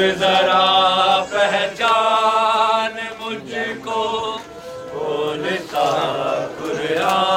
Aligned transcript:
حضور 0.00 0.12
ذرا 0.18 1.24
پہچان 1.30 2.96
مجھ 3.20 3.54
کو 3.84 4.38
بولتا 4.92 5.84
قرآن 6.58 7.29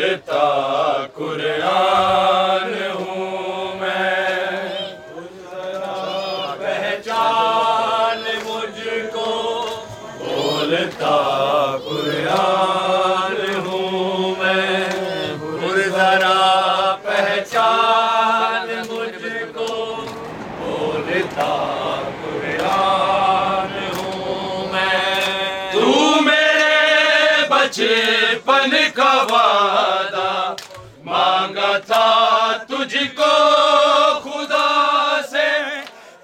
بولتا 0.00 1.06
قرآن 1.14 2.72
ہوں 2.94 3.74
میں۔ 3.80 4.76
پہچان 6.58 8.22
مجھ 8.44 8.88
کو 9.12 9.28
بولتا 10.18 11.16
قرآن 11.84 13.36
ہوں 13.66 14.34
میں۔ 14.38 14.88
ذرا 15.90 16.96
پہچان 17.02 18.68
مجھ 18.90 19.24
کو 19.54 19.68
بولتا 20.60 21.79
میرے 27.78 28.34
بچپن 28.34 28.74
کا 28.94 29.12
وعدہ 29.30 30.54
مانگا 31.04 31.76
تھا 31.86 32.56
تجھ 32.68 32.96
کو 33.16 33.30
خدا 34.22 35.20
سے، 35.30 35.48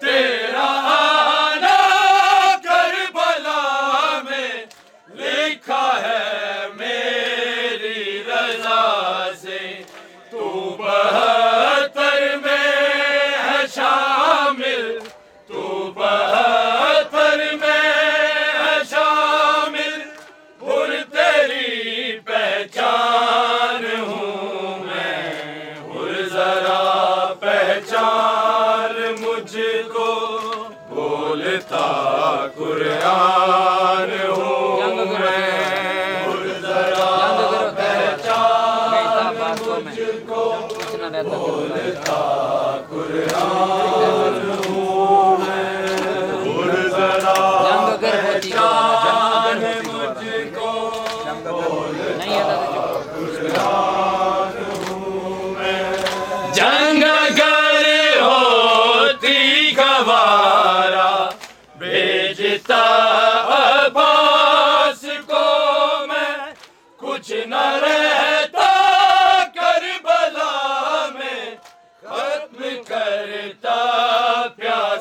تیرا 0.00 0.68
آنا 0.94 1.76
کربلا 2.64 3.60
میں 4.24 4.50
لکھا 5.16 5.83
کو 40.26 40.62
بولتا 41.22 42.20
قرآن 42.90 44.50
ہوں۔ 44.66 44.93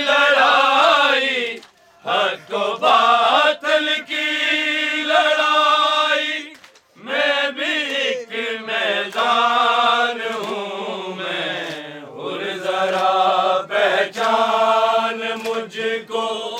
لڑائی، 0.00 1.58
حق 2.06 2.54
و 2.54 2.76
باطل 2.80 3.88
کی 4.06 5.02
لڑائی، 5.02 6.54
میں 6.96 7.50
بھی 7.50 7.94
ایک 7.94 8.28
میدان 8.60 10.34
ہوں 10.34 11.16
میں۔ 11.16 11.70
اور 12.06 12.40
ذرا 12.54 13.60
پہچان 13.68 15.20
مجھ 15.44 15.80
کو۔ 16.08 16.58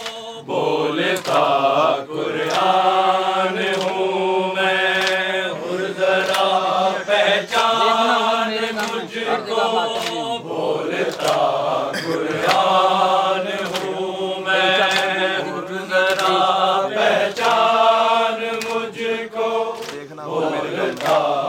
اللہ 21.07 21.44